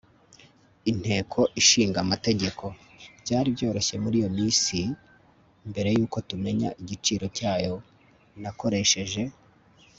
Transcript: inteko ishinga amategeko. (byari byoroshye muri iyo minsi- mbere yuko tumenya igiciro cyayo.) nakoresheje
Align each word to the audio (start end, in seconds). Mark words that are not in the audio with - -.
inteko 0.91 1.39
ishinga 1.61 1.97
amategeko. 2.05 2.63
(byari 3.23 3.49
byoroshye 3.55 3.95
muri 4.03 4.15
iyo 4.21 4.29
minsi- 4.37 4.77
mbere 5.69 5.89
yuko 5.97 6.17
tumenya 6.29 6.69
igiciro 6.81 7.25
cyayo.) 7.37 7.75
nakoresheje 8.43 9.21